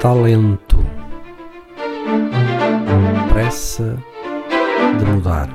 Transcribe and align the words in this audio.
talento, 0.00 0.78
pressa 3.34 4.02
de 4.98 5.04
mudar. 5.04 5.50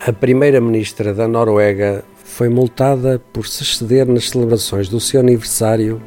A 0.00 0.12
primeira-ministra 0.14 1.12
da 1.12 1.28
Noruega 1.28 2.02
foi 2.24 2.48
multada 2.48 3.20
por 3.34 3.46
se 3.46 3.62
exceder 3.62 4.06
nas 4.06 4.30
celebrações 4.30 4.88
do 4.88 4.98
seu 4.98 5.20
aniversário 5.20 6.00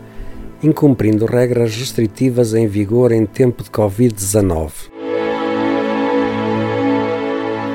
incumprindo 0.63 1.25
regras 1.25 1.75
restritivas 1.75 2.53
em 2.53 2.67
vigor 2.67 3.11
em 3.11 3.25
tempo 3.25 3.63
de 3.63 3.69
Covid-19. 3.69 4.71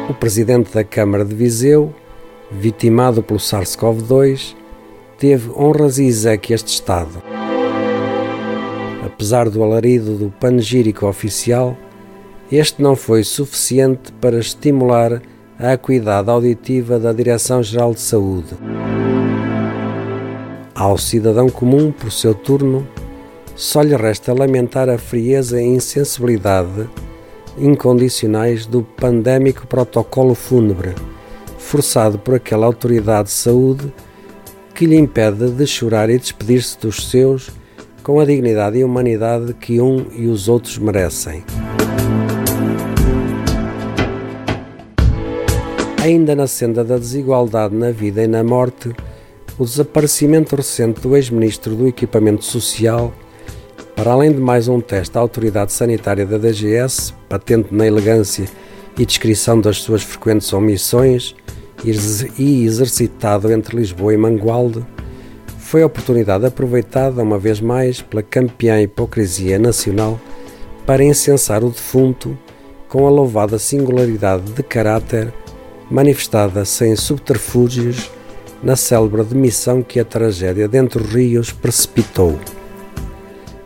O 0.08 0.14
presidente 0.14 0.72
da 0.72 0.84
Câmara 0.84 1.24
de 1.24 1.34
Viseu, 1.34 1.92
vitimado 2.50 3.22
pelo 3.22 3.40
SARS-CoV-2, 3.40 4.54
teve 5.18 5.50
honras 5.50 5.98
e 5.98 6.04
exéquias 6.04 6.62
de 6.62 6.70
Estado. 6.70 7.22
Apesar 9.04 9.50
do 9.50 9.64
alarido 9.64 10.14
do 10.14 10.30
panegírico 10.30 11.06
oficial, 11.06 11.76
este 12.52 12.80
não 12.80 12.94
foi 12.94 13.24
suficiente 13.24 14.12
para 14.20 14.38
estimular 14.38 15.20
a 15.58 15.72
acuidade 15.72 16.30
auditiva 16.30 16.98
da 16.98 17.12
Direção-Geral 17.12 17.94
de 17.94 18.00
Saúde. 18.00 18.54
Ao 20.78 20.98
cidadão 20.98 21.48
comum, 21.48 21.90
por 21.90 22.12
seu 22.12 22.34
turno, 22.34 22.86
só 23.54 23.80
lhe 23.80 23.96
resta 23.96 24.34
lamentar 24.34 24.90
a 24.90 24.98
frieza 24.98 25.58
e 25.58 25.64
insensibilidade 25.64 26.86
incondicionais 27.56 28.66
do 28.66 28.82
pandémico 28.82 29.66
protocolo 29.66 30.34
fúnebre, 30.34 30.94
forçado 31.56 32.18
por 32.18 32.34
aquela 32.34 32.66
autoridade 32.66 33.28
de 33.28 33.32
saúde 33.32 33.90
que 34.74 34.84
lhe 34.84 34.98
impede 34.98 35.50
de 35.50 35.66
chorar 35.66 36.10
e 36.10 36.18
despedir-se 36.18 36.78
dos 36.78 37.08
seus 37.08 37.50
com 38.02 38.20
a 38.20 38.26
dignidade 38.26 38.76
e 38.76 38.84
humanidade 38.84 39.54
que 39.54 39.80
um 39.80 40.04
e 40.12 40.26
os 40.26 40.46
outros 40.46 40.76
merecem. 40.76 41.42
Ainda 46.02 46.36
na 46.36 46.46
senda 46.46 46.84
da 46.84 46.98
desigualdade 46.98 47.74
na 47.74 47.90
vida 47.90 48.22
e 48.22 48.26
na 48.26 48.44
morte, 48.44 48.94
o 49.58 49.64
desaparecimento 49.64 50.54
recente 50.54 51.00
do 51.00 51.16
ex-ministro 51.16 51.74
do 51.74 51.88
Equipamento 51.88 52.44
Social, 52.44 53.12
para 53.94 54.12
além 54.12 54.30
de 54.30 54.38
mais 54.38 54.68
um 54.68 54.80
teste 54.80 55.16
à 55.16 55.20
autoridade 55.20 55.72
sanitária 55.72 56.26
da 56.26 56.36
DGS, 56.36 57.14
patente 57.26 57.74
na 57.74 57.86
elegância 57.86 58.44
e 58.98 59.06
descrição 59.06 59.58
das 59.58 59.78
suas 59.78 60.02
frequentes 60.02 60.52
omissões, 60.52 61.34
e 62.38 62.64
exercitado 62.64 63.52
entre 63.52 63.76
Lisboa 63.76 64.12
e 64.12 64.16
Mangualde, 64.16 64.84
foi 65.58 65.82
a 65.82 65.86
oportunidade 65.86 66.44
aproveitada 66.44 67.22
uma 67.22 67.38
vez 67.38 67.60
mais 67.60 68.00
pela 68.00 68.22
campeã 68.22 68.80
hipocrisia 68.80 69.58
nacional 69.58 70.20
para 70.84 71.04
incensar 71.04 71.64
o 71.64 71.70
defunto 71.70 72.36
com 72.88 73.06
a 73.06 73.10
louvada 73.10 73.58
singularidade 73.58 74.52
de 74.52 74.62
caráter 74.62 75.32
manifestada 75.90 76.64
sem 76.64 76.94
subterfúgios 76.96 78.10
na 78.62 78.76
célebre 78.76 79.22
demissão 79.22 79.82
que 79.82 80.00
a 80.00 80.04
tragédia 80.04 80.66
dentro 80.66 81.02
dos 81.02 81.12
rios 81.12 81.52
precipitou. 81.52 82.38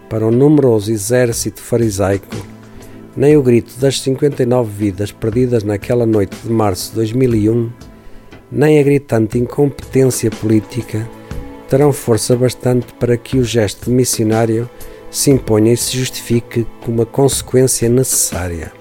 Para 0.08 0.26
o 0.26 0.30
numeroso 0.30 0.90
exército 0.90 1.60
farisaico, 1.60 2.36
nem 3.16 3.36
o 3.36 3.42
grito 3.42 3.78
das 3.78 4.00
59 4.00 4.70
vidas 4.70 5.12
perdidas 5.12 5.62
naquela 5.62 6.06
noite 6.06 6.36
de 6.42 6.50
março 6.50 6.90
de 6.90 6.96
2001, 6.96 7.70
nem 8.50 8.78
a 8.78 8.82
gritante 8.82 9.38
incompetência 9.38 10.30
política 10.30 11.08
terão 11.68 11.92
força 11.92 12.34
bastante 12.34 12.92
para 12.94 13.16
que 13.16 13.38
o 13.38 13.44
gesto 13.44 13.90
missionário 13.90 14.68
se 15.10 15.30
imponha 15.30 15.72
e 15.72 15.76
se 15.76 15.96
justifique 15.96 16.66
como 16.80 16.98
uma 16.98 17.06
consequência 17.06 17.88
necessária. 17.88 18.72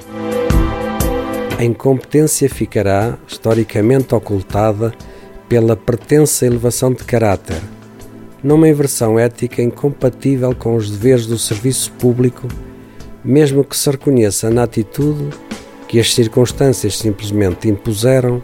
A 1.57 1.63
incompetência 1.63 2.49
ficará, 2.49 3.17
historicamente 3.27 4.15
ocultada, 4.15 4.93
pela 5.49 5.75
pretensa 5.75 6.45
elevação 6.45 6.93
de 6.93 7.03
caráter, 7.03 7.59
numa 8.43 8.69
inversão 8.69 9.17
ética 9.17 9.63
incompatível 9.63 10.55
com 10.55 10.75
os 10.75 10.91
deveres 10.91 11.25
do 11.25 11.39
serviço 11.39 11.91
público, 11.93 12.47
mesmo 13.25 13.63
que 13.63 13.75
se 13.75 13.89
reconheça 13.89 14.51
na 14.51 14.63
atitude 14.63 15.29
que 15.87 15.99
as 15.99 16.13
circunstâncias 16.13 16.95
simplesmente 16.95 17.67
impuseram 17.67 18.43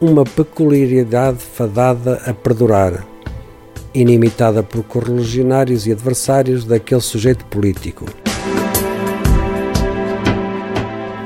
uma 0.00 0.24
peculiaridade 0.24 1.38
fadada 1.38 2.22
a 2.24 2.32
perdurar, 2.32 3.06
inimitada 3.94 4.62
por 4.62 4.82
correligionários 4.82 5.86
e 5.86 5.92
adversários 5.92 6.64
daquele 6.64 7.02
sujeito 7.02 7.44
político. 7.46 8.06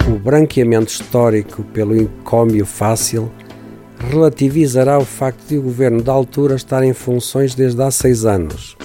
O 0.08 0.19
branqueamento 0.19 0.91
histórico 0.91 1.62
pelo 1.62 1.97
encômio 1.97 2.66
fácil 2.66 3.31
relativizará 3.98 4.98
o 4.98 5.04
facto 5.04 5.47
de 5.48 5.59
o 5.59 5.62
governo 5.62 6.03
da 6.03 6.12
altura 6.12 6.54
estar 6.54 6.82
em 6.82 6.92
funções 6.92 7.54
desde 7.54 7.82
há 7.82 7.91
seis 7.91 8.25
anos, 8.25 8.76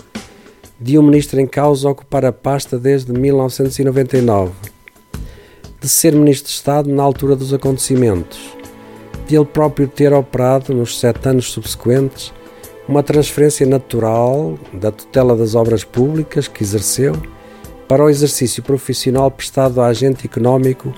de 0.79 0.97
um 0.97 1.03
ministro 1.03 1.39
em 1.39 1.47
causa 1.47 1.89
ocupar 1.89 2.25
a 2.25 2.31
pasta 2.31 2.79
desde 2.79 3.11
1999, 3.13 4.51
de 5.79 5.87
ser 5.87 6.13
ministro 6.13 6.49
de 6.49 6.55
Estado 6.55 6.89
na 6.89 7.03
altura 7.03 7.35
dos 7.35 7.53
acontecimentos, 7.53 8.39
de 9.27 9.35
ele 9.35 9.45
próprio 9.45 9.87
ter 9.87 10.11
operado 10.13 10.73
nos 10.73 10.99
sete 10.99 11.29
anos 11.29 11.51
subsequentes 11.51 12.33
uma 12.87 13.01
transferência 13.01 13.65
natural 13.65 14.57
da 14.73 14.91
tutela 14.91 15.35
das 15.35 15.55
obras 15.55 15.83
públicas 15.83 16.47
que 16.47 16.63
exerceu 16.63 17.13
para 17.87 18.03
o 18.03 18.09
exercício 18.09 18.61
profissional 18.61 19.31
prestado 19.31 19.81
a 19.81 19.87
agente 19.87 20.25
económico 20.25 20.93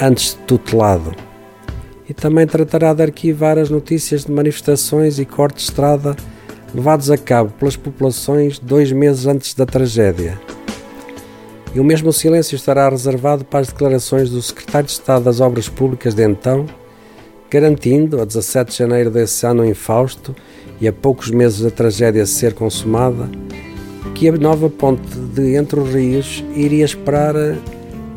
antes 0.00 0.34
tutelado. 0.46 1.14
E 2.08 2.14
também 2.14 2.46
tratará 2.46 2.94
de 2.94 3.02
arquivar 3.02 3.58
as 3.58 3.68
notícias 3.68 4.24
de 4.24 4.32
manifestações 4.32 5.18
e 5.18 5.24
cortes 5.24 5.64
de 5.64 5.70
estrada 5.70 6.16
levados 6.74 7.10
a 7.10 7.16
cabo 7.16 7.50
pelas 7.58 7.76
populações 7.76 8.58
dois 8.58 8.92
meses 8.92 9.26
antes 9.26 9.54
da 9.54 9.64
tragédia. 9.64 10.38
E 11.74 11.80
o 11.80 11.84
mesmo 11.84 12.12
silêncio 12.12 12.54
estará 12.54 12.88
reservado 12.88 13.44
para 13.44 13.60
as 13.60 13.68
declarações 13.68 14.30
do 14.30 14.40
Secretário 14.40 14.86
de 14.86 14.92
Estado 14.92 15.24
das 15.24 15.40
Obras 15.40 15.68
Públicas 15.68 16.14
de 16.14 16.22
então, 16.22 16.66
garantindo, 17.50 18.20
a 18.20 18.24
17 18.24 18.70
de 18.70 18.78
janeiro 18.78 19.10
desse 19.10 19.46
ano 19.46 19.64
infausto 19.64 20.34
e 20.80 20.88
a 20.88 20.92
poucos 20.92 21.30
meses 21.30 21.60
da 21.60 21.70
tragédia 21.70 22.26
ser 22.26 22.54
consumada, 22.54 23.28
que 24.14 24.28
a 24.28 24.32
nova 24.32 24.70
ponte 24.70 25.16
de 25.34 25.56
Entre 25.56 25.78
os 25.78 25.92
Rios 25.92 26.44
iria 26.54 26.84
esperar 26.84 27.34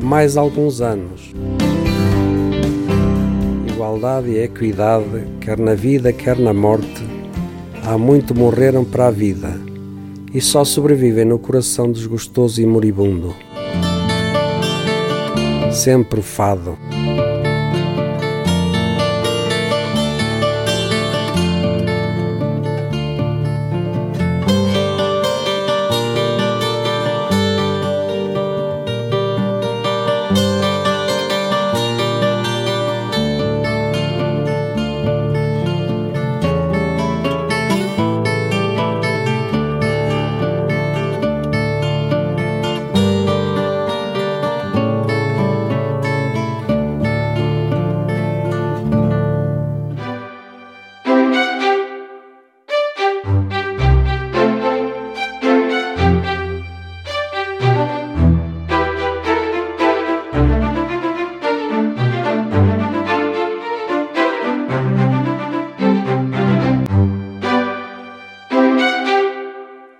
mais 0.00 0.36
alguns 0.36 0.80
anos 0.80 1.34
igualdade 3.90 4.30
e 4.30 4.38
equidade, 4.38 5.26
quer 5.40 5.58
na 5.58 5.74
vida, 5.74 6.12
quer 6.12 6.38
na 6.38 6.52
morte, 6.52 7.02
há 7.84 7.98
muito 7.98 8.34
morreram 8.34 8.84
para 8.84 9.08
a 9.08 9.10
vida 9.10 9.60
e 10.32 10.40
só 10.40 10.64
sobrevivem 10.64 11.24
no 11.24 11.40
coração 11.40 11.90
desgostoso 11.90 12.62
e 12.62 12.66
moribundo. 12.66 13.34
Sempre 15.72 16.22
fado. 16.22 16.78